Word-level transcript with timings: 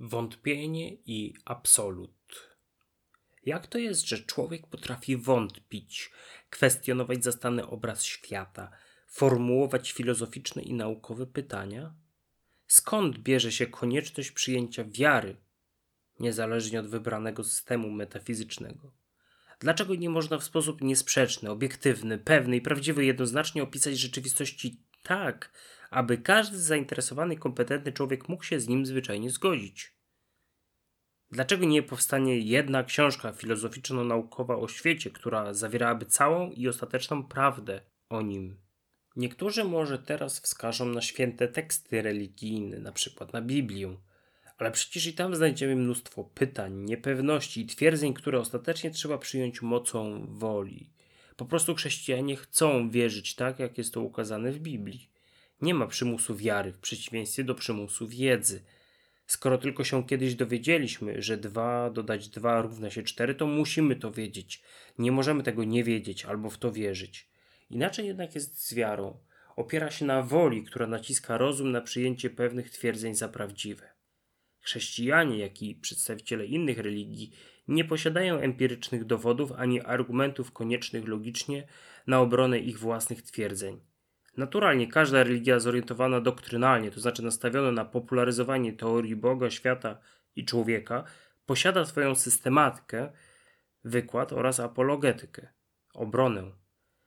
Wątpienie 0.00 0.94
i 1.06 1.34
absolut. 1.44 2.50
Jak 3.46 3.66
to 3.66 3.78
jest, 3.78 4.06
że 4.06 4.18
człowiek 4.18 4.66
potrafi 4.66 5.16
wątpić, 5.16 6.10
kwestionować 6.50 7.24
zastany 7.24 7.66
obraz 7.66 8.04
świata, 8.04 8.70
formułować 9.08 9.92
filozoficzne 9.92 10.62
i 10.62 10.74
naukowe 10.74 11.26
pytania? 11.26 11.94
Skąd 12.66 13.18
bierze 13.18 13.52
się 13.52 13.66
konieczność 13.66 14.30
przyjęcia 14.30 14.84
wiary, 14.84 15.36
niezależnie 16.20 16.80
od 16.80 16.86
wybranego 16.86 17.44
systemu 17.44 17.90
metafizycznego? 17.90 18.92
Dlaczego 19.58 19.94
nie 19.94 20.10
można 20.10 20.38
w 20.38 20.44
sposób 20.44 20.80
niesprzeczny, 20.80 21.50
obiektywny, 21.50 22.18
pewny 22.18 22.56
i 22.56 22.60
prawdziwy 22.60 23.04
jednoznacznie 23.04 23.62
opisać 23.62 23.98
rzeczywistości 23.98 24.82
tak, 25.02 25.52
aby 25.90 26.18
każdy 26.18 26.58
zainteresowany 26.58 27.36
kompetentny 27.36 27.92
człowiek 27.92 28.28
mógł 28.28 28.44
się 28.44 28.60
z 28.60 28.68
nim 28.68 28.86
zwyczajnie 28.86 29.30
zgodzić. 29.30 29.94
Dlaczego 31.30 31.66
nie 31.66 31.82
powstanie 31.82 32.38
jedna 32.38 32.84
książka 32.84 33.32
filozoficzno-naukowa 33.32 34.56
o 34.56 34.68
świecie, 34.68 35.10
która 35.10 35.54
zawierałaby 35.54 36.06
całą 36.06 36.50
i 36.50 36.68
ostateczną 36.68 37.24
prawdę 37.24 37.80
o 38.08 38.22
nim? 38.22 38.56
Niektórzy 39.16 39.64
może 39.64 39.98
teraz 39.98 40.40
wskażą 40.40 40.86
na 40.86 41.00
święte 41.00 41.48
teksty 41.48 42.02
religijne, 42.02 42.78
na 42.78 42.92
przykład 42.92 43.32
na 43.32 43.42
Biblię, 43.42 43.96
ale 44.58 44.70
przecież 44.70 45.06
i 45.06 45.14
tam 45.14 45.36
znajdziemy 45.36 45.76
mnóstwo 45.76 46.24
pytań, 46.24 46.74
niepewności 46.74 47.60
i 47.60 47.66
twierdzeń, 47.66 48.14
które 48.14 48.40
ostatecznie 48.40 48.90
trzeba 48.90 49.18
przyjąć 49.18 49.62
mocą 49.62 50.26
woli. 50.28 50.90
Po 51.36 51.44
prostu 51.44 51.74
chrześcijanie 51.74 52.36
chcą 52.36 52.90
wierzyć 52.90 53.34
tak, 53.34 53.58
jak 53.58 53.78
jest 53.78 53.94
to 53.94 54.00
ukazane 54.00 54.52
w 54.52 54.58
Biblii. 54.58 55.09
Nie 55.62 55.74
ma 55.74 55.86
przymusu 55.86 56.36
wiary 56.36 56.72
w 56.72 56.78
przeciwieństwie 56.78 57.44
do 57.44 57.54
przymusu 57.54 58.08
wiedzy. 58.08 58.62
Skoro 59.26 59.58
tylko 59.58 59.84
się 59.84 60.06
kiedyś 60.06 60.34
dowiedzieliśmy, 60.34 61.22
że 61.22 61.36
2 61.36 61.90
dodać 61.90 62.28
2 62.28 62.62
równa 62.62 62.90
się 62.90 63.02
4, 63.02 63.34
to 63.34 63.46
musimy 63.46 63.96
to 63.96 64.12
wiedzieć. 64.12 64.62
Nie 64.98 65.12
możemy 65.12 65.42
tego 65.42 65.64
nie 65.64 65.84
wiedzieć 65.84 66.24
albo 66.24 66.50
w 66.50 66.58
to 66.58 66.72
wierzyć. 66.72 67.28
Inaczej 67.70 68.06
jednak 68.06 68.34
jest 68.34 68.66
z 68.66 68.74
wiarą. 68.74 69.18
Opiera 69.56 69.90
się 69.90 70.04
na 70.04 70.22
woli, 70.22 70.64
która 70.64 70.86
naciska 70.86 71.38
rozum 71.38 71.70
na 71.70 71.80
przyjęcie 71.80 72.30
pewnych 72.30 72.70
twierdzeń 72.70 73.14
za 73.14 73.28
prawdziwe. 73.28 73.90
Chrześcijanie, 74.60 75.38
jak 75.38 75.62
i 75.62 75.74
przedstawiciele 75.74 76.46
innych 76.46 76.78
religii 76.78 77.30
nie 77.68 77.84
posiadają 77.84 78.38
empirycznych 78.38 79.04
dowodów 79.04 79.52
ani 79.52 79.80
argumentów 79.80 80.52
koniecznych 80.52 81.08
logicznie 81.08 81.66
na 82.06 82.20
obronę 82.20 82.58
ich 82.58 82.78
własnych 82.78 83.22
twierdzeń. 83.22 83.89
Naturalnie 84.40 84.86
każda 84.88 85.22
religia 85.22 85.58
zorientowana 85.58 86.20
doktrynalnie, 86.20 86.90
to 86.90 87.00
znaczy 87.00 87.22
nastawiona 87.22 87.72
na 87.72 87.84
popularyzowanie 87.84 88.72
teorii 88.72 89.16
Boga, 89.16 89.50
świata 89.50 89.98
i 90.36 90.44
człowieka, 90.44 91.04
posiada 91.46 91.84
swoją 91.84 92.14
systematykę, 92.14 93.12
wykład 93.84 94.32
oraz 94.32 94.60
apologetykę, 94.60 95.48
obronę. 95.94 96.42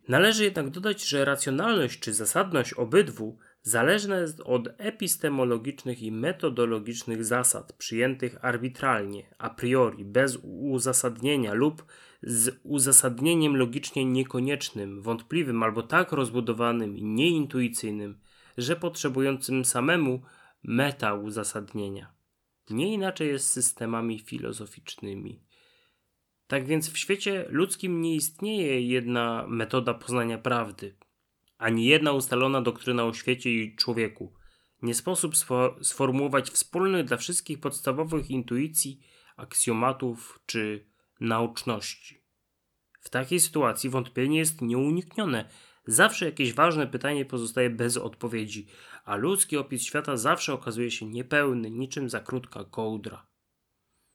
Należy 0.08 0.44
jednak 0.44 0.70
dodać, 0.70 1.08
że 1.08 1.26
racjonalność 1.26 2.00
czy 2.00 2.14
zasadność 2.14 2.74
obydwu 2.74 3.40
zależna 3.62 4.20
jest 4.20 4.40
od 4.42 4.68
epistemologicznych 4.78 6.02
i 6.02 6.12
metodologicznych 6.12 7.26
zasad 7.26 7.74
przyjętych 7.74 8.46
arbitralnie, 8.46 9.24
a 9.38 9.50
priori, 9.50 10.06
bez 10.06 10.38
uzasadnienia 10.44 11.54
lub 11.54 11.86
z 12.24 12.60
uzasadnieniem 12.64 13.56
logicznie 13.56 14.06
niekoniecznym, 14.06 15.02
wątpliwym 15.02 15.64
albo 15.64 15.84
tak 15.84 16.12
rozbudowanym 16.12 16.98
i 16.98 17.04
nieintuicyjnym, 17.04 18.20
że 18.58 18.76
potrzebującym 18.76 19.66
samemu 19.66 20.22
meta 20.64 21.14
uzasadnienia. 21.14 22.14
Nie 22.70 22.94
inaczej 22.94 23.28
jest 23.28 23.48
z 23.48 23.52
systemami 23.52 24.20
filozoficznymi. 24.20 25.44
Tak 26.48 26.66
więc 26.66 26.90
w 26.90 26.98
świecie 26.98 27.46
ludzkim 27.50 28.02
nie 28.02 28.16
istnieje 28.16 28.82
jedna 28.82 29.46
metoda 29.48 29.94
poznania 29.94 30.38
prawdy, 30.38 30.96
ani 31.58 31.86
jedna 31.86 32.12
ustalona 32.12 32.62
doktryna 32.62 33.06
o 33.06 33.14
świecie 33.14 33.50
i 33.50 33.76
człowieku. 33.76 34.34
Nie 34.82 34.94
sposób 34.94 35.34
sformułować 35.82 36.50
wspólnych 36.50 37.06
dla 37.06 37.18
wszystkich 37.18 37.60
podstawowych 37.60 38.32
intuicji, 38.32 39.00
aksjomatów 39.38 40.40
czy 40.46 40.93
naoczności. 41.20 42.24
W 43.02 43.10
takiej 43.10 43.40
sytuacji 43.40 43.90
wątpienie 43.90 44.38
jest 44.38 44.62
nieuniknione. 44.62 45.50
Zawsze 45.88 46.26
jakieś 46.26 46.54
ważne 46.54 46.88
pytanie 46.88 47.26
pozostaje 47.26 47.70
bez 47.70 47.98
odpowiedzi, 47.98 48.68
a 49.06 49.16
ludzki 49.16 49.58
opis 49.58 49.84
świata 49.84 50.18
zawsze 50.18 50.54
okazuje 50.54 50.92
się 50.92 51.06
niepełny, 51.06 51.72
niczym 51.72 52.10
za 52.10 52.20
krótka 52.20 52.64
kołdra. 52.64 53.28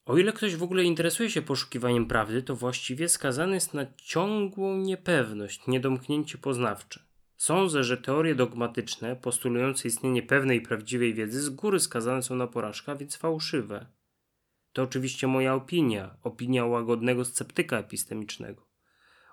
O 0.05 0.19
ile 0.19 0.33
ktoś 0.33 0.57
w 0.57 0.63
ogóle 0.63 0.85
interesuje 0.85 1.31
się 1.31 1.43
poszukiwaniem 1.43 2.07
prawdy, 2.07 2.43
to 2.43 2.57
właściwie 2.57 3.09
skazany 3.09 3.55
jest 3.55 3.75
na 3.75 3.87
ciągłą 3.97 4.77
niepewność, 4.77 5.67
niedomknięcie 5.67 6.39
poznawcze. 6.39 7.01
Sądzę, 7.37 7.85
że 7.85 7.97
teorie 7.97 8.35
dogmatyczne 8.35 9.17
postulujące 9.17 9.89
istnienie 9.89 10.23
pewnej 10.23 10.61
prawdziwej 10.61 11.15
wiedzy 11.15 11.43
z 11.43 11.51
góry 11.51 11.81
skazane 11.81 12.23
są 12.23 12.37
na 12.37 12.47
porażkę, 12.47 12.97
więc 12.97 13.17
fałszywe. 13.17 13.87
To 14.79 14.83
oczywiście 14.83 15.27
moja 15.27 15.55
opinia, 15.55 16.17
opinia 16.23 16.67
łagodnego 16.67 17.25
sceptyka 17.25 17.79
epistemicznego. 17.79 18.67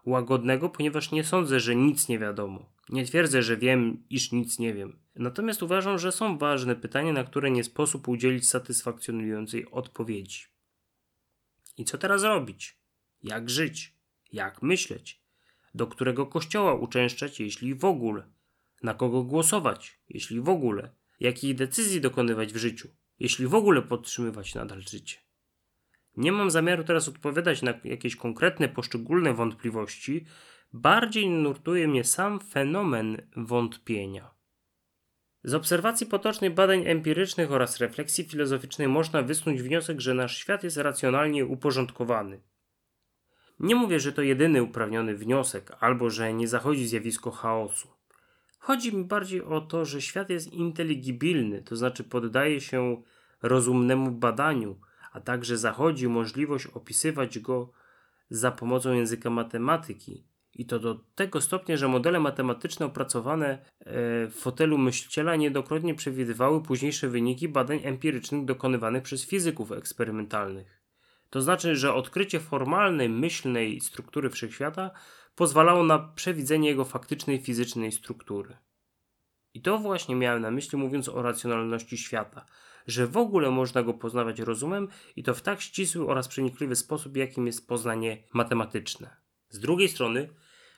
Łagodnego, 0.05 0.69
ponieważ 0.69 1.11
nie 1.11 1.23
sądzę, 1.23 1.59
że 1.59 1.75
nic 1.75 2.07
nie 2.07 2.19
wiadomo. 2.19 2.73
Nie 2.89 3.05
twierdzę, 3.05 3.43
że 3.43 3.57
wiem, 3.57 4.03
iż 4.09 4.31
nic 4.31 4.59
nie 4.59 4.73
wiem. 4.73 4.99
Natomiast 5.15 5.63
uważam, 5.63 5.99
że 5.99 6.11
są 6.11 6.37
ważne 6.37 6.75
pytania, 6.75 7.13
na 7.13 7.23
które 7.23 7.51
nie 7.51 7.63
sposób 7.63 8.07
udzielić 8.07 8.49
satysfakcjonującej 8.49 9.71
odpowiedzi. 9.71 10.45
I 11.77 11.85
co 11.85 11.97
teraz 11.97 12.23
robić? 12.23 12.77
Jak 13.23 13.49
żyć? 13.49 13.93
Jak 14.33 14.61
myśleć? 14.61 15.21
Do 15.75 15.87
którego 15.87 16.25
kościoła 16.25 16.73
uczęszczać, 16.73 17.39
jeśli 17.39 17.75
w 17.75 17.85
ogóle? 17.85 18.23
Na 18.83 18.93
kogo 18.93 19.23
głosować, 19.23 19.99
jeśli 20.09 20.41
w 20.41 20.49
ogóle? 20.49 20.89
Jakich 21.19 21.55
decyzji 21.55 22.01
dokonywać 22.01 22.53
w 22.53 22.57
życiu, 22.57 22.89
jeśli 23.19 23.47
w 23.47 23.55
ogóle 23.55 23.81
podtrzymywać 23.81 24.55
nadal 24.55 24.81
życie? 24.81 25.24
Nie 26.17 26.31
mam 26.31 26.51
zamiaru 26.51 26.83
teraz 26.83 27.07
odpowiadać 27.07 27.61
na 27.61 27.73
jakieś 27.83 28.15
konkretne, 28.15 28.69
poszczególne 28.69 29.33
wątpliwości, 29.33 30.25
bardziej 30.73 31.29
nurtuje 31.29 31.87
mnie 31.87 32.03
sam 32.03 32.39
fenomen 32.39 33.21
wątpienia. 33.35 34.35
Z 35.43 35.53
obserwacji 35.53 36.07
potocznej 36.07 36.49
badań 36.49 36.83
empirycznych 36.87 37.51
oraz 37.51 37.77
refleksji 37.77 38.23
filozoficznej 38.23 38.87
można 38.87 39.21
wysnuć 39.21 39.61
wniosek, 39.61 40.01
że 40.01 40.13
nasz 40.13 40.37
świat 40.37 40.63
jest 40.63 40.77
racjonalnie 40.77 41.45
uporządkowany. 41.45 42.41
Nie 43.59 43.75
mówię, 43.75 43.99
że 43.99 44.11
to 44.11 44.21
jedyny 44.21 44.63
uprawniony 44.63 45.15
wniosek, 45.15 45.77
albo 45.79 46.09
że 46.09 46.33
nie 46.33 46.47
zachodzi 46.47 46.87
zjawisko 46.87 47.31
chaosu. 47.31 47.87
Chodzi 48.59 48.95
mi 48.95 49.03
bardziej 49.03 49.41
o 49.41 49.61
to, 49.61 49.85
że 49.85 50.01
świat 50.01 50.29
jest 50.29 50.53
inteligibilny, 50.53 51.61
to 51.61 51.75
znaczy 51.75 52.03
poddaje 52.03 52.61
się 52.61 53.01
rozumnemu 53.41 54.11
badaniu, 54.11 54.79
a 55.15 55.19
także 55.19 55.57
zachodzi 55.57 56.07
możliwość 56.07 56.67
opisywać 56.67 57.39
go 57.39 57.71
za 58.29 58.51
pomocą 58.51 58.93
języka 58.93 59.29
matematyki. 59.29 60.27
I 60.53 60.65
to 60.65 60.79
do 60.79 60.99
tego 61.15 61.41
stopnia, 61.41 61.77
że 61.77 61.87
modele 61.87 62.19
matematyczne 62.19 62.85
opracowane 62.85 63.47
e, 63.49 63.57
w 64.27 64.33
fotelu 64.35 64.77
myśliciela 64.77 65.35
niedokrotnie 65.35 65.95
przewidywały 65.95 66.63
późniejsze 66.63 67.07
wyniki 67.07 67.49
badań 67.49 67.79
empirycznych 67.83 68.45
dokonywanych 68.45 69.03
przez 69.03 69.25
fizyków 69.25 69.71
eksperymentalnych. 69.71 70.81
To 71.29 71.41
znaczy, 71.41 71.75
że 71.75 71.93
odkrycie 71.93 72.39
formalnej, 72.39 73.09
myślnej 73.09 73.81
struktury 73.81 74.29
wszechświata 74.29 74.91
pozwalało 75.35 75.83
na 75.83 75.99
przewidzenie 75.99 76.69
jego 76.69 76.85
faktycznej 76.85 77.39
fizycznej 77.39 77.91
struktury. 77.91 78.57
I 79.53 79.61
to 79.61 79.77
właśnie 79.77 80.15
miałem 80.15 80.41
na 80.41 80.51
myśli, 80.51 80.77
mówiąc 80.77 81.09
o 81.09 81.21
racjonalności 81.21 81.97
świata, 81.97 82.45
że 82.87 83.07
w 83.07 83.17
ogóle 83.17 83.51
można 83.51 83.83
go 83.83 83.93
poznawać 83.93 84.39
rozumem 84.39 84.87
i 85.15 85.23
to 85.23 85.33
w 85.33 85.41
tak 85.41 85.61
ścisły 85.61 86.07
oraz 86.07 86.27
przenikliwy 86.27 86.75
sposób, 86.75 87.17
jakim 87.17 87.47
jest 87.47 87.67
poznanie 87.67 88.17
matematyczne. 88.33 89.15
Z 89.49 89.59
drugiej 89.59 89.89
strony, 89.89 90.29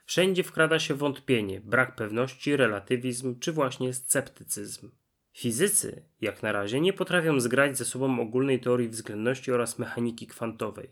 wszędzie 0.05 0.43
wkrada 0.43 0.79
się 0.79 0.95
wątpienie, 0.95 1.61
brak 1.61 1.95
pewności, 1.95 2.55
relatywizm 2.55 3.39
czy 3.39 3.51
właśnie 3.51 3.93
sceptycyzm. 3.93 4.91
Fizycy, 5.37 6.03
jak 6.21 6.43
na 6.43 6.51
razie, 6.51 6.81
nie 6.81 6.93
potrafią 6.93 7.39
zgrać 7.39 7.77
ze 7.77 7.85
sobą 7.85 8.19
ogólnej 8.19 8.59
teorii 8.59 8.89
względności 8.89 9.51
oraz 9.51 9.79
mechaniki 9.79 10.27
kwantowej. 10.27 10.89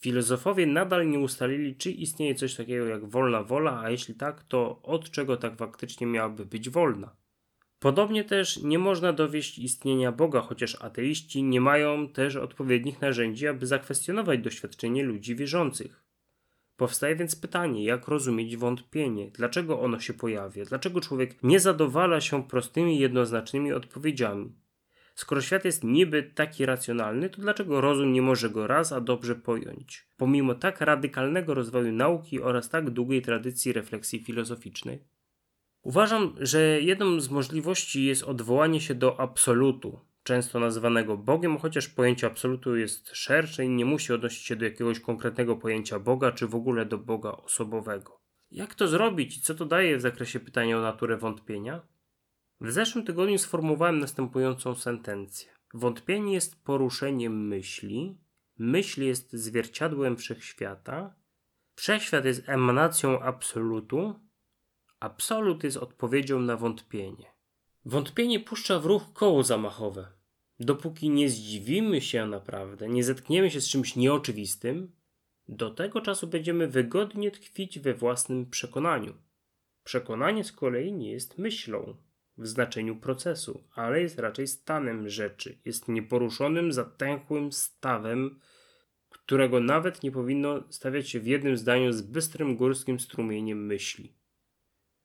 Filozofowie 0.00 0.66
nadal 0.66 1.10
nie 1.10 1.18
ustalili, 1.18 1.76
czy 1.76 1.90
istnieje 1.90 2.34
coś 2.34 2.54
takiego 2.54 2.86
jak 2.86 3.08
wolna 3.08 3.42
wola, 3.42 3.80
a 3.80 3.90
jeśli 3.90 4.14
tak, 4.14 4.42
to 4.42 4.82
od 4.82 5.10
czego 5.10 5.36
tak 5.36 5.56
faktycznie 5.56 6.06
miałaby 6.06 6.46
być 6.46 6.70
wolna. 6.70 7.16
Podobnie 7.84 8.24
też 8.24 8.62
nie 8.62 8.78
można 8.78 9.12
dowieść 9.12 9.58
istnienia 9.58 10.12
Boga, 10.12 10.40
chociaż 10.40 10.82
ateiści 10.82 11.42
nie 11.42 11.60
mają 11.60 12.08
też 12.08 12.36
odpowiednich 12.36 13.00
narzędzi, 13.00 13.46
aby 13.46 13.66
zakwestionować 13.66 14.40
doświadczenie 14.40 15.02
ludzi 15.02 15.36
wierzących. 15.36 16.04
Powstaje 16.76 17.16
więc 17.16 17.36
pytanie, 17.36 17.84
jak 17.84 18.08
rozumieć 18.08 18.56
wątpienie, 18.56 19.30
dlaczego 19.30 19.80
ono 19.80 20.00
się 20.00 20.14
pojawia, 20.14 20.64
dlaczego 20.64 21.00
człowiek 21.00 21.42
nie 21.42 21.60
zadowala 21.60 22.20
się 22.20 22.44
prostymi, 22.48 22.98
jednoznacznymi 22.98 23.72
odpowiedziami. 23.72 24.52
Skoro 25.14 25.40
świat 25.40 25.64
jest 25.64 25.84
niby 25.84 26.22
taki 26.22 26.66
racjonalny, 26.66 27.30
to 27.30 27.42
dlaczego 27.42 27.80
rozum 27.80 28.12
nie 28.12 28.22
może 28.22 28.50
go 28.50 28.66
raz 28.66 28.92
a 28.92 29.00
dobrze 29.00 29.34
pojąć, 29.34 30.06
pomimo 30.16 30.54
tak 30.54 30.80
radykalnego 30.80 31.54
rozwoju 31.54 31.92
nauki 31.92 32.42
oraz 32.42 32.68
tak 32.68 32.90
długiej 32.90 33.22
tradycji 33.22 33.72
refleksji 33.72 34.18
filozoficznej? 34.18 35.13
Uważam, 35.84 36.34
że 36.40 36.80
jedną 36.80 37.20
z 37.20 37.30
możliwości 37.30 38.04
jest 38.04 38.22
odwołanie 38.22 38.80
się 38.80 38.94
do 38.94 39.20
absolutu, 39.20 40.00
często 40.22 40.60
nazywanego 40.60 41.16
Bogiem, 41.16 41.58
chociaż 41.58 41.88
pojęcie 41.88 42.26
absolutu 42.26 42.76
jest 42.76 43.10
szersze 43.16 43.64
i 43.64 43.68
nie 43.68 43.84
musi 43.84 44.12
odnosić 44.12 44.42
się 44.42 44.56
do 44.56 44.64
jakiegoś 44.64 45.00
konkretnego 45.00 45.56
pojęcia 45.56 45.98
Boga, 45.98 46.32
czy 46.32 46.46
w 46.46 46.54
ogóle 46.54 46.86
do 46.86 46.98
Boga 46.98 47.32
osobowego. 47.32 48.20
Jak 48.50 48.74
to 48.74 48.88
zrobić 48.88 49.36
i 49.36 49.40
co 49.40 49.54
to 49.54 49.66
daje 49.66 49.96
w 49.96 50.00
zakresie 50.00 50.40
pytania 50.40 50.78
o 50.78 50.82
naturę 50.82 51.16
wątpienia? 51.16 51.80
W 52.60 52.72
zeszłym 52.72 53.04
tygodniu 53.04 53.38
sformułowałem 53.38 53.98
następującą 53.98 54.74
sentencję. 54.74 55.52
Wątpienie 55.74 56.32
jest 56.34 56.64
poruszeniem 56.64 57.46
myśli, 57.46 58.18
myśl 58.58 59.02
jest 59.02 59.32
zwierciadłem 59.32 60.16
wszechświata, 60.16 61.14
wszechświat 61.74 62.24
jest 62.24 62.48
emanacją 62.48 63.20
absolutu, 63.20 64.23
absolut 65.04 65.64
jest 65.64 65.76
odpowiedzią 65.76 66.40
na 66.40 66.56
wątpienie. 66.56 67.32
Wątpienie 67.84 68.40
puszcza 68.40 68.78
w 68.78 68.86
ruch 68.86 69.12
koło 69.12 69.42
zamachowe. 69.42 70.08
Dopóki 70.60 71.10
nie 71.10 71.30
zdziwimy 71.30 72.00
się 72.00 72.26
naprawdę, 72.26 72.88
nie 72.88 73.04
zetkniemy 73.04 73.50
się 73.50 73.60
z 73.60 73.68
czymś 73.68 73.96
nieoczywistym, 73.96 74.92
do 75.48 75.70
tego 75.70 76.00
czasu 76.00 76.26
będziemy 76.26 76.68
wygodnie 76.68 77.30
tkwić 77.30 77.78
we 77.78 77.94
własnym 77.94 78.50
przekonaniu. 78.50 79.14
Przekonanie 79.84 80.44
z 80.44 80.52
kolei 80.52 80.92
nie 80.92 81.12
jest 81.12 81.38
myślą 81.38 81.96
w 82.38 82.46
znaczeniu 82.46 82.96
procesu, 82.96 83.64
ale 83.74 84.02
jest 84.02 84.18
raczej 84.18 84.46
stanem 84.46 85.08
rzeczy. 85.08 85.58
Jest 85.64 85.88
nieporuszonym, 85.88 86.72
zatęchłym 86.72 87.52
stawem, 87.52 88.40
którego 89.08 89.60
nawet 89.60 90.02
nie 90.02 90.12
powinno 90.12 90.62
stawiać 90.70 91.08
się 91.08 91.20
w 91.20 91.26
jednym 91.26 91.56
zdaniu 91.56 91.92
z 91.92 92.02
bystrym 92.02 92.56
górskim 92.56 93.00
strumieniem 93.00 93.66
myśli. 93.66 94.23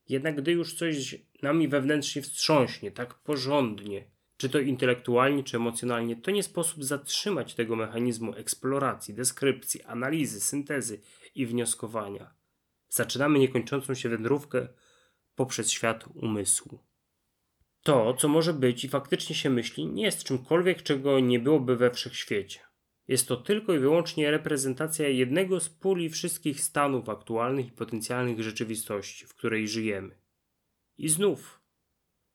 Jednak 0.10 0.36
gdy 0.36 0.52
już 0.52 0.74
coś 0.74 1.16
nami 1.42 1.68
wewnętrznie 1.68 2.22
wstrząśnie, 2.22 2.92
tak 2.92 3.14
porządnie, 3.14 4.04
czy 4.38 4.50
to 4.50 4.60
intelektualnie, 4.60 5.44
czy 5.44 5.58
emocjonalnie, 5.58 6.16
to 6.16 6.32
nie 6.32 6.44
sposób 6.44 6.84
zatrzymać 6.84 7.56
tego 7.56 7.76
mechanizmu 7.76 8.34
eksploracji, 8.36 9.14
deskrypcji, 9.14 9.84
analizy, 9.84 10.40
syntezy 10.40 11.02
i 11.36 11.46
wnioskowania. 11.46 12.34
Zaczynamy 12.90 13.40
niekończącą 13.40 13.94
się 13.94 14.10
wędrówkę 14.10 14.68
poprzez 15.36 15.72
świat 15.72 16.06
umysłu. 16.14 16.80
To, 17.84 18.14
co 18.14 18.28
może 18.28 18.54
być 18.54 18.86
i 18.86 18.90
faktycznie 18.90 19.36
się 19.36 19.50
myśli, 19.50 19.88
nie 19.88 20.04
jest 20.04 20.24
czymkolwiek, 20.24 20.84
czego 20.84 21.20
nie 21.20 21.40
byłoby 21.40 21.76
we 21.76 21.92
wszechświecie. 21.92 22.69
Jest 23.10 23.28
to 23.28 23.38
tylko 23.38 23.74
i 23.74 23.80
wyłącznie 23.80 24.32
reprezentacja 24.32 25.08
jednego 25.08 25.60
z 25.60 25.70
puli 25.70 26.10
wszystkich 26.10 26.62
stanów 26.62 27.10
aktualnych 27.10 27.68
i 27.68 27.72
potencjalnych 27.72 28.44
rzeczywistości, 28.44 29.26
w 29.26 29.34
której 29.34 29.68
żyjemy. 29.68 30.16
I 30.98 31.10
znów, 31.10 31.62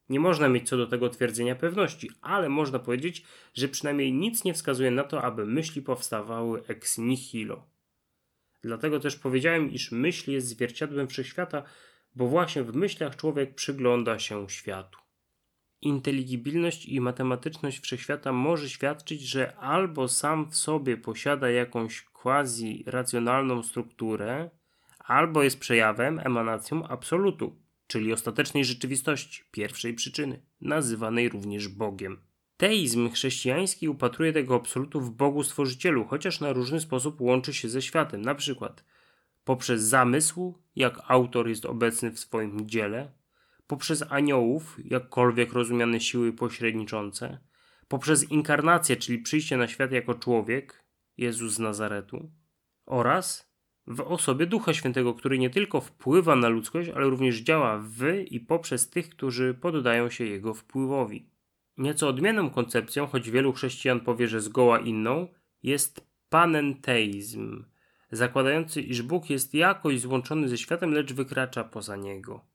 nie 0.09 0.19
można 0.19 0.49
mieć 0.49 0.69
co 0.69 0.77
do 0.77 0.87
tego 0.87 1.09
twierdzenia 1.09 1.55
pewności, 1.55 2.09
ale 2.21 2.49
można 2.49 2.79
powiedzieć, 2.79 3.23
że 3.53 3.67
przynajmniej 3.67 4.13
nic 4.13 4.43
nie 4.43 4.53
wskazuje 4.53 4.91
na 4.91 5.03
to, 5.03 5.21
aby 5.21 5.45
myśli 5.45 5.81
powstawały 5.81 6.63
ex 6.67 6.97
nihilo. 6.97 7.67
Dlatego 8.61 8.99
też 8.99 9.15
powiedziałem, 9.15 9.71
iż 9.71 9.91
myśl 9.91 10.31
jest 10.31 10.47
zwierciadłem 10.47 11.07
wszechświata, 11.07 11.63
bo 12.15 12.27
właśnie 12.27 12.63
w 12.63 12.75
myślach 12.75 13.15
człowiek 13.15 13.55
przygląda 13.55 14.19
się 14.19 14.49
światu 14.49 15.04
inteligibilność 15.85 16.85
i 16.85 17.01
matematyczność 17.01 17.79
wszechświata 17.79 18.31
może 18.31 18.69
świadczyć, 18.69 19.21
że 19.21 19.55
albo 19.55 20.07
sam 20.07 20.51
w 20.51 20.55
sobie 20.55 20.97
posiada 20.97 21.49
jakąś 21.49 22.05
quasi-racjonalną 22.13 23.63
strukturę, 23.63 24.49
albo 24.99 25.43
jest 25.43 25.59
przejawem, 25.59 26.19
emanacją 26.19 26.87
absolutu, 26.87 27.55
czyli 27.87 28.13
ostatecznej 28.13 28.65
rzeczywistości, 28.65 29.43
pierwszej 29.51 29.93
przyczyny, 29.93 30.41
nazywanej 30.61 31.29
również 31.29 31.67
Bogiem. 31.67 32.17
Teizm 32.57 33.09
chrześcijański 33.09 33.89
upatruje 33.89 34.33
tego 34.33 34.55
absolutu 34.55 35.01
w 35.01 35.11
Bogu 35.11 35.43
Stworzycielu, 35.43 36.05
chociaż 36.05 36.39
na 36.39 36.53
różny 36.53 36.79
sposób 36.79 37.21
łączy 37.21 37.53
się 37.53 37.69
ze 37.69 37.81
światem, 37.81 38.21
na 38.21 38.35
przykład 38.35 38.83
poprzez 39.43 39.81
zamysł, 39.81 40.53
jak 40.75 41.01
autor 41.07 41.49
jest 41.49 41.65
obecny 41.65 42.11
w 42.11 42.19
swoim 42.19 42.69
dziele, 42.69 43.11
poprzez 43.67 44.03
aniołów, 44.09 44.77
jakkolwiek 44.85 45.53
rozumiane 45.53 45.99
siły 45.99 46.33
pośredniczące, 46.33 47.39
poprzez 47.87 48.31
inkarnację, 48.31 48.95
czyli 48.95 49.19
przyjście 49.19 49.57
na 49.57 49.67
świat 49.67 49.91
jako 49.91 50.13
człowiek, 50.13 50.83
Jezus 51.17 51.53
z 51.53 51.59
Nazaretu, 51.59 52.31
oraz 52.85 53.55
w 53.87 54.01
osobie 54.01 54.45
Ducha 54.45 54.73
Świętego, 54.73 55.13
który 55.13 55.39
nie 55.39 55.49
tylko 55.49 55.81
wpływa 55.81 56.35
na 56.35 56.49
ludzkość, 56.49 56.89
ale 56.89 57.09
również 57.09 57.41
działa 57.41 57.77
w 57.77 58.03
i 58.27 58.39
poprzez 58.39 58.89
tych, 58.89 59.09
którzy 59.09 59.53
poddają 59.53 60.09
się 60.09 60.25
jego 60.25 60.53
wpływowi. 60.53 61.29
Nieco 61.77 62.07
odmienną 62.07 62.49
koncepcją, 62.49 63.07
choć 63.07 63.29
wielu 63.29 63.53
chrześcijan 63.53 63.99
powie, 63.99 64.27
że 64.27 64.41
zgoła 64.41 64.79
inną, 64.79 65.27
jest 65.63 66.07
panenteizm, 66.29 67.65
zakładający, 68.11 68.81
iż 68.81 69.01
Bóg 69.01 69.29
jest 69.29 69.53
jakoś 69.53 69.99
złączony 69.99 70.49
ze 70.49 70.57
światem, 70.57 70.91
lecz 70.91 71.13
wykracza 71.13 71.63
poza 71.63 71.95
niego. 71.95 72.45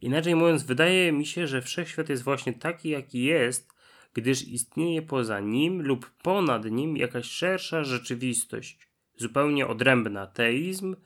Inaczej 0.00 0.34
mówiąc, 0.34 0.62
wydaje 0.62 1.12
mi 1.12 1.26
się, 1.26 1.46
że 1.46 1.62
wszechświat 1.62 2.08
jest 2.08 2.22
właśnie 2.22 2.52
taki, 2.52 2.88
jaki 2.88 3.22
jest, 3.22 3.72
gdyż 4.14 4.48
istnieje 4.48 5.02
poza 5.02 5.40
nim 5.40 5.82
lub 5.82 6.10
ponad 6.10 6.64
nim 6.64 6.96
jakaś 6.96 7.26
szersza 7.26 7.84
rzeczywistość, 7.84 8.78
zupełnie 9.16 9.66
odrębna 9.66 10.26
teizm 10.26 10.96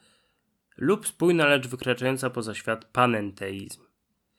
lub 0.77 1.07
spójna, 1.07 1.47
lecz 1.47 1.67
wykraczająca 1.67 2.29
poza 2.29 2.55
świat 2.55 2.85
panenteizm. 2.85 3.81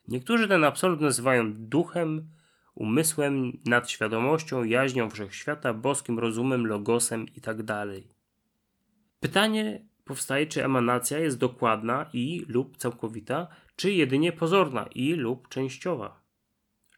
Niektórzy 0.07 0.47
ten 0.47 0.63
absolut 0.63 1.01
nazywają 1.01 1.53
duchem, 1.53 2.29
umysłem, 2.75 3.51
nadświadomością, 3.65 4.63
jaźnią 4.63 5.09
wszechświata, 5.09 5.73
boskim 5.73 6.19
rozumem, 6.19 6.67
logosem 6.67 7.25
itd. 7.35 7.63
Tak 7.63 7.87
Pytanie 9.19 9.85
powstaje, 10.05 10.47
czy 10.47 10.65
emanacja 10.65 11.19
jest 11.19 11.37
dokładna 11.37 12.09
i 12.13 12.45
lub 12.47 12.77
całkowita, 12.77 13.47
czy 13.77 13.91
jedynie 13.91 14.31
pozorna 14.31 14.89
i 14.95 15.13
lub 15.13 15.49
częściowa. 15.49 16.23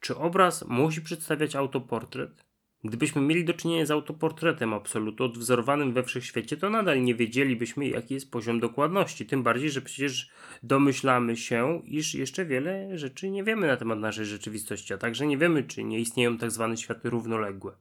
Czy 0.01 0.15
obraz 0.15 0.65
musi 0.67 1.01
przedstawiać 1.01 1.55
autoportret? 1.55 2.45
Gdybyśmy 2.83 3.21
mieli 3.21 3.45
do 3.45 3.53
czynienia 3.53 3.85
z 3.85 3.91
autoportretem 3.91 4.73
absolutu 4.73 5.23
odwzorowanym 5.23 5.93
we 5.93 6.03
wszechświecie, 6.03 6.57
to 6.57 6.69
nadal 6.69 7.03
nie 7.03 7.15
wiedzielibyśmy, 7.15 7.87
jaki 7.87 8.13
jest 8.13 8.31
poziom 8.31 8.59
dokładności. 8.59 9.25
Tym 9.25 9.43
bardziej, 9.43 9.71
że 9.71 9.81
przecież 9.81 10.29
domyślamy 10.63 11.37
się, 11.37 11.81
iż 11.85 12.15
jeszcze 12.15 12.45
wiele 12.45 12.97
rzeczy 12.97 13.29
nie 13.29 13.43
wiemy 13.43 13.67
na 13.67 13.77
temat 13.77 13.99
naszej 13.99 14.25
rzeczywistości, 14.25 14.93
a 14.93 14.97
także 14.97 15.27
nie 15.27 15.37
wiemy, 15.37 15.63
czy 15.63 15.83
nie 15.83 15.99
istnieją 15.99 16.37
tak 16.37 16.51
zwane 16.51 16.77
światy 16.77 17.09
równoległe. 17.09 17.75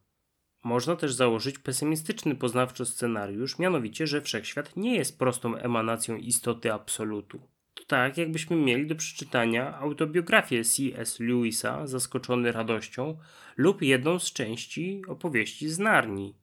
Można 0.65 0.97
też 0.97 1.13
założyć 1.13 1.59
pesymistyczny 1.59 2.35
poznawczo 2.35 2.85
scenariusz, 2.85 3.59
mianowicie, 3.59 4.07
że 4.07 4.21
wszechświat 4.21 4.77
nie 4.77 4.97
jest 4.97 5.19
prostą 5.19 5.57
emanacją 5.57 6.17
istoty 6.17 6.73
absolutu. 6.73 7.41
Tak, 7.87 8.19
jakbyśmy 8.19 8.57
mieli 8.57 8.87
do 8.87 8.95
przeczytania 8.95 9.79
autobiografię 9.79 10.65
C.S. 10.65 11.21
Lewisa, 11.21 11.87
zaskoczony 11.87 12.53
radością, 12.53 13.19
lub 13.57 13.83
jedną 13.83 14.19
z 14.19 14.33
części 14.33 15.03
opowieści 15.09 15.69
z 15.69 15.79
Narni. 15.79 16.35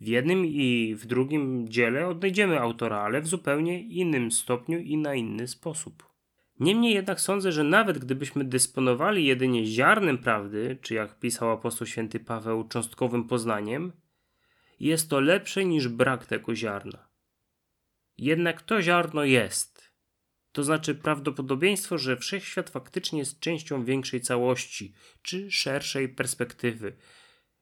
W 0.00 0.06
jednym 0.06 0.46
i 0.46 0.94
w 0.98 1.06
drugim 1.06 1.68
dziele 1.68 2.08
odnajdziemy 2.08 2.60
autora, 2.60 2.98
ale 2.98 3.20
w 3.20 3.26
zupełnie 3.26 3.82
innym 3.82 4.30
stopniu 4.30 4.78
i 4.78 4.96
na 4.96 5.14
inny 5.14 5.48
sposób. 5.48 6.14
Niemniej 6.60 6.94
jednak 6.94 7.20
sądzę, 7.20 7.52
że 7.52 7.64
nawet 7.64 7.98
gdybyśmy 7.98 8.44
dysponowali 8.44 9.26
jedynie 9.26 9.66
ziarnem 9.66 10.18
prawdy, 10.18 10.78
czy 10.82 10.94
jak 10.94 11.18
pisał 11.18 11.50
apostoł 11.50 11.86
święty 11.86 12.20
Paweł, 12.20 12.68
cząstkowym 12.68 13.24
poznaniem, 13.24 13.92
jest 14.80 15.10
to 15.10 15.20
lepsze 15.20 15.64
niż 15.64 15.88
brak 15.88 16.26
tego 16.26 16.54
ziarna. 16.54 17.08
Jednak 18.18 18.62
to 18.62 18.82
ziarno 18.82 19.24
jest. 19.24 19.73
To 20.54 20.64
znaczy 20.64 20.94
prawdopodobieństwo, 20.94 21.98
że 21.98 22.16
wszechświat 22.16 22.70
faktycznie 22.70 23.18
jest 23.18 23.40
częścią 23.40 23.84
większej 23.84 24.20
całości, 24.20 24.94
czy 25.22 25.50
szerszej 25.50 26.08
perspektywy. 26.08 26.96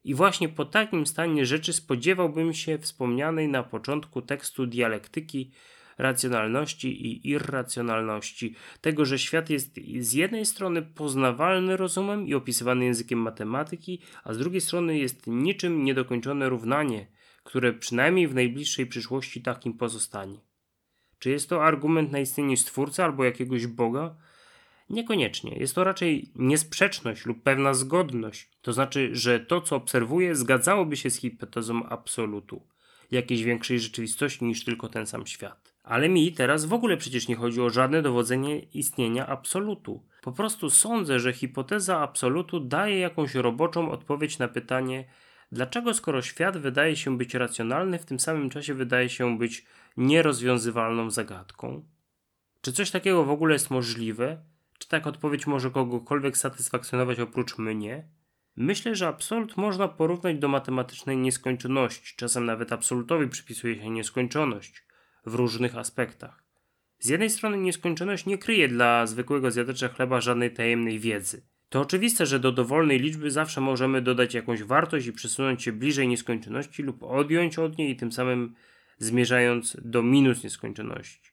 I 0.05 0.15
właśnie 0.15 0.49
po 0.49 0.65
takim 0.65 1.07
stanie 1.07 1.47
rzeczy 1.47 1.73
spodziewałbym 1.73 2.55
się 2.55 2.79
wspomnianej 2.79 3.49
na 3.49 3.63
początku 3.63 4.23
tekstu 4.23 4.67
dialektyki 4.67 5.51
racjonalności 5.99 7.07
i 7.07 7.29
irracjonalności, 7.29 8.55
tego, 8.81 9.05
że 9.05 9.19
świat 9.19 9.51
jest 9.51 9.75
z 9.99 10.13
jednej 10.13 10.47
strony 10.47 10.83
poznawalny 10.83 11.77
rozumem 11.77 12.27
i 12.27 12.35
opisywany 12.35 12.85
językiem 12.85 13.19
matematyki, 13.19 14.03
a 14.25 14.35
z 14.35 14.39
drugiej 14.39 14.61
strony 14.61 14.99
jest 14.99 15.27
niczym 15.27 15.85
niedokończone 15.85 16.49
równanie, 16.49 17.07
które 17.45 17.73
przynajmniej 17.73 18.29
w 18.29 18.35
najbliższej 18.35 18.87
przyszłości 18.87 19.43
takim 19.43 19.75
pozostanie. 19.75 20.52
Czy 21.23 21.31
jest 21.31 21.49
to 21.49 21.65
argument 21.65 22.13
na 22.13 22.19
istnienie 22.19 22.57
Stwórcy 22.57 23.05
albo 23.05 23.25
jakiegoś 23.25 23.67
Boga? 23.67 24.15
Niekoniecznie. 24.91 25.57
Jest 25.57 25.75
to 25.75 25.85
raczej 25.85 26.29
niesprzeczność 26.37 27.27
lub 27.27 27.43
pewna 27.43 27.75
zgodność. 27.75 28.49
To 28.63 28.73
znaczy, 28.73 29.11
że 29.13 29.41
to, 29.41 29.61
co 29.61 29.77
obserwuję, 29.77 30.37
zgadzałoby 30.37 30.97
się 30.97 31.11
z 31.11 31.17
hipotezą 31.17 31.87
absolutu, 31.89 32.63
jakiejś 33.11 33.43
większej 33.43 33.81
rzeczywistości 33.81 34.45
niż 34.45 34.65
tylko 34.65 34.89
ten 34.89 35.07
sam 35.07 35.27
świat. 35.27 35.75
Ale 35.83 36.09
mi 36.09 36.33
teraz 36.33 36.65
w 36.65 36.73
ogóle 36.73 36.97
przecież 36.97 37.29
nie 37.29 37.37
chodzi 37.37 37.61
o 37.61 37.71
żadne 37.71 38.03
dowodzenie 38.03 38.59
istnienia 38.59 39.27
absolutu. 39.27 40.03
Po 40.23 40.33
prostu 40.33 40.71
sądzę, 40.71 41.21
że 41.21 41.33
hipoteza 41.33 42.01
absolutu 42.01 42.61
daje 42.61 42.99
jakąś 42.99 43.35
roboczą 43.35 43.91
odpowiedź 43.91 44.39
na 44.39 44.49
pytanie, 44.49 45.05
dlaczego 45.53 45.95
skoro 45.95 46.23
świat 46.23 46.59
wydaje 46.59 46.97
się 46.97 47.19
być 47.19 47.35
racjonalny, 47.35 47.99
w 47.99 48.05
tym 48.05 48.21
samym 48.21 48.51
czasie 48.51 48.75
wydaje 48.75 49.09
się 49.09 49.39
być 49.39 49.67
nierozwiązywalną 49.97 51.11
zagadką? 51.11 51.85
Czy 52.61 52.73
coś 52.73 52.91
takiego 52.91 53.25
w 53.25 53.31
ogóle 53.31 53.53
jest 53.53 53.71
możliwe? 53.71 54.43
Czy 54.79 54.89
taka 54.89 55.11
odpowiedź 55.11 55.47
może 55.47 55.71
kogokolwiek 55.71 56.37
satysfakcjonować 56.37 57.21
oprócz 57.21 57.59
mnie? 57.59 58.09
Myślę, 58.57 58.95
że 58.95 59.09
absolut 59.09 59.57
można 59.57 59.89
porównać 59.89 60.39
do 60.39 60.49
matematycznej 60.49 61.17
nieskończoności. 61.17 62.17
Czasem 62.17 62.45
nawet 62.45 62.73
absolutowi 62.73 63.29
przypisuje 63.29 63.77
się 63.77 63.91
nieskończoność 63.91 64.85
w 65.27 65.35
różnych 65.35 65.77
aspektach. 65.77 66.45
Z 66.99 67.09
jednej 67.09 67.31
strony 67.31 67.59
nieskończoność 67.59 68.27
nie 68.27 68.39
kryje 68.39 68.69
dla 68.69 69.07
zwykłego 69.07 69.51
zjadacza 69.51 69.89
chleba 69.89 70.21
żadnej 70.21 70.53
tajemnej 70.53 70.99
wiedzy. 70.99 71.43
To 71.73 71.81
oczywiste, 71.81 72.27
że 72.27 72.41
do 72.41 72.53
dowolnej 72.53 72.99
liczby 72.99 73.31
zawsze 73.31 73.61
możemy 73.61 74.03
dodać 74.03 74.35
jakąś 74.35 74.63
wartość 74.63 75.07
i 75.07 75.13
przesunąć 75.13 75.63
się 75.63 75.73
bliżej 75.73 76.09
nieskończoności 76.09 76.83
lub 76.83 77.03
odjąć 77.03 77.59
od 77.59 77.79
niej 77.79 77.91
i 77.91 77.97
tym 77.97 78.13
samym 78.13 78.55
zmierzając 78.99 79.77
do 79.85 80.03
minus 80.03 80.45
nieskończoności. 80.45 81.31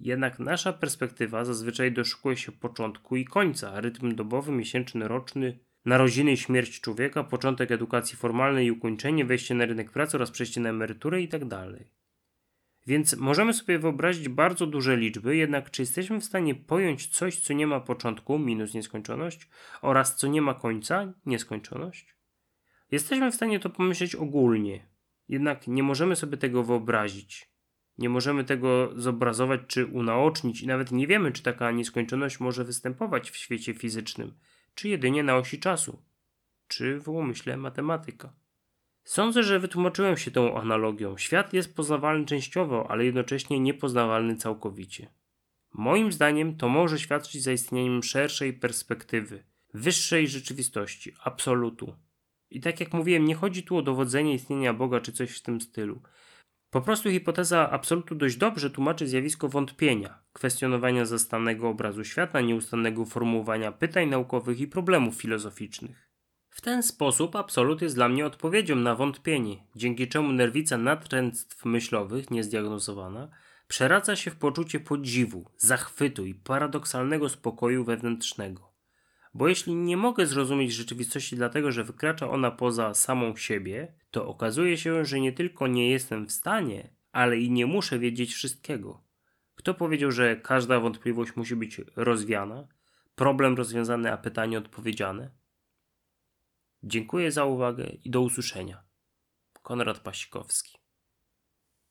Jednak 0.00 0.38
nasza 0.38 0.72
perspektywa 0.72 1.44
zazwyczaj 1.44 1.92
doszukuje 1.92 2.36
się 2.36 2.52
początku 2.52 3.16
i 3.16 3.24
końca, 3.24 3.80
rytm 3.80 4.14
dobowy, 4.14 4.52
miesięczny, 4.52 5.08
roczny, 5.08 5.58
narodziny 5.84 6.32
i 6.32 6.36
śmierć 6.36 6.80
człowieka, 6.80 7.24
początek 7.24 7.70
edukacji 7.70 8.16
formalnej 8.16 8.66
i 8.66 8.70
ukończenie, 8.70 9.24
wejście 9.24 9.54
na 9.54 9.66
rynek 9.66 9.90
pracy 9.90 10.16
oraz 10.16 10.30
przejście 10.30 10.60
na 10.60 10.68
emeryturę 10.68 11.20
itd. 11.20 11.74
Więc 12.86 13.16
możemy 13.16 13.54
sobie 13.54 13.78
wyobrazić 13.78 14.28
bardzo 14.28 14.66
duże 14.66 14.96
liczby, 14.96 15.36
jednak 15.36 15.70
czy 15.70 15.82
jesteśmy 15.82 16.20
w 16.20 16.24
stanie 16.24 16.54
pojąć 16.54 17.06
coś, 17.06 17.40
co 17.40 17.52
nie 17.52 17.66
ma 17.66 17.80
początku, 17.80 18.38
minus 18.38 18.74
nieskończoność, 18.74 19.48
oraz 19.82 20.16
co 20.16 20.26
nie 20.26 20.42
ma 20.42 20.54
końca, 20.54 21.12
nieskończoność? 21.26 22.14
Jesteśmy 22.90 23.30
w 23.30 23.34
stanie 23.34 23.60
to 23.60 23.70
pomyśleć 23.70 24.14
ogólnie, 24.14 24.88
jednak 25.28 25.68
nie 25.68 25.82
możemy 25.82 26.16
sobie 26.16 26.36
tego 26.36 26.64
wyobrazić. 26.64 27.54
Nie 27.98 28.08
możemy 28.08 28.44
tego 28.44 28.92
zobrazować 28.96 29.60
czy 29.66 29.86
unaocznić 29.86 30.62
i 30.62 30.66
nawet 30.66 30.92
nie 30.92 31.06
wiemy, 31.06 31.32
czy 31.32 31.42
taka 31.42 31.70
nieskończoność 31.70 32.40
może 32.40 32.64
występować 32.64 33.30
w 33.30 33.36
świecie 33.36 33.74
fizycznym, 33.74 34.34
czy 34.74 34.88
jedynie 34.88 35.22
na 35.22 35.36
osi 35.36 35.60
czasu, 35.60 36.02
czy 36.68 37.00
w 37.00 37.08
umyśle 37.08 37.56
matematyka. 37.56 38.32
Sądzę, 39.04 39.42
że 39.42 39.60
wytłumaczyłem 39.60 40.16
się 40.16 40.30
tą 40.30 40.60
analogią. 40.60 41.16
Świat 41.16 41.52
jest 41.52 41.76
poznawalny 41.76 42.26
częściowo, 42.26 42.90
ale 42.90 43.04
jednocześnie 43.04 43.60
niepoznawalny 43.60 44.36
całkowicie. 44.36 45.10
Moim 45.72 46.12
zdaniem 46.12 46.56
to 46.56 46.68
może 46.68 46.98
świadczyć 46.98 47.42
za 47.42 47.52
istnieniem 47.52 48.02
szerszej 48.02 48.52
perspektywy, 48.52 49.44
wyższej 49.74 50.28
rzeczywistości, 50.28 51.14
absolutu. 51.24 51.94
I 52.50 52.60
tak 52.60 52.80
jak 52.80 52.92
mówiłem, 52.92 53.24
nie 53.24 53.34
chodzi 53.34 53.62
tu 53.62 53.76
o 53.76 53.82
dowodzenie 53.82 54.34
istnienia 54.34 54.74
Boga 54.74 55.00
czy 55.00 55.12
coś 55.12 55.30
w 55.30 55.42
tym 55.42 55.60
stylu. 55.60 56.02
Po 56.70 56.80
prostu 56.80 57.10
hipoteza 57.10 57.70
absolutu 57.70 58.14
dość 58.14 58.36
dobrze 58.36 58.70
tłumaczy 58.70 59.08
zjawisko 59.08 59.48
wątpienia, 59.48 60.18
kwestionowania 60.32 61.04
zastanego 61.04 61.68
obrazu 61.68 62.04
świata, 62.04 62.40
nieustannego 62.40 63.04
formułowania 63.04 63.72
pytań 63.72 64.08
naukowych 64.08 64.60
i 64.60 64.66
problemów 64.66 65.14
filozoficznych. 65.14 66.03
W 66.54 66.60
ten 66.60 66.82
sposób 66.82 67.36
absolut 67.36 67.82
jest 67.82 67.94
dla 67.94 68.08
mnie 68.08 68.26
odpowiedzią 68.26 68.76
na 68.76 68.94
wątpienie, 68.94 69.56
dzięki 69.76 70.08
czemu 70.08 70.32
nerwica 70.32 70.78
natręctw 70.78 71.64
myślowych, 71.64 72.30
niezdiagnozowana, 72.30 73.28
przeradza 73.68 74.16
się 74.16 74.30
w 74.30 74.36
poczucie 74.36 74.80
podziwu, 74.80 75.50
zachwytu 75.56 76.26
i 76.26 76.34
paradoksalnego 76.34 77.28
spokoju 77.28 77.84
wewnętrznego. 77.84 78.72
Bo 79.34 79.48
jeśli 79.48 79.74
nie 79.74 79.96
mogę 79.96 80.26
zrozumieć 80.26 80.72
rzeczywistości 80.72 81.36
dlatego, 81.36 81.72
że 81.72 81.84
wykracza 81.84 82.30
ona 82.30 82.50
poza 82.50 82.94
samą 82.94 83.36
siebie, 83.36 83.94
to 84.10 84.26
okazuje 84.28 84.76
się, 84.76 85.04
że 85.04 85.20
nie 85.20 85.32
tylko 85.32 85.66
nie 85.66 85.90
jestem 85.90 86.26
w 86.26 86.32
stanie, 86.32 86.90
ale 87.12 87.38
i 87.38 87.50
nie 87.50 87.66
muszę 87.66 87.98
wiedzieć 87.98 88.34
wszystkiego. 88.34 89.02
Kto 89.54 89.74
powiedział, 89.74 90.10
że 90.10 90.36
każda 90.36 90.80
wątpliwość 90.80 91.36
musi 91.36 91.56
być 91.56 91.80
rozwiana, 91.96 92.66
problem 93.14 93.54
rozwiązany, 93.54 94.12
a 94.12 94.16
pytanie 94.16 94.58
odpowiedziane? 94.58 95.43
Dziękuję 96.86 97.32
za 97.32 97.44
uwagę 97.44 97.86
i 98.04 98.10
do 98.10 98.20
usłyszenia. 98.20 98.84
Konrad 99.62 99.98
Pasikowski 99.98 100.83